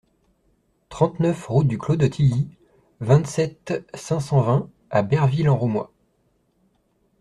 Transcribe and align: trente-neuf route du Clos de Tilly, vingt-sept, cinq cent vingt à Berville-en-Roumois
trente-neuf 0.89 1.45
route 1.45 1.67
du 1.67 1.77
Clos 1.77 1.95
de 1.95 2.07
Tilly, 2.07 2.49
vingt-sept, 3.01 3.85
cinq 3.93 4.19
cent 4.19 4.41
vingt 4.41 4.67
à 4.89 5.03
Berville-en-Roumois 5.03 5.91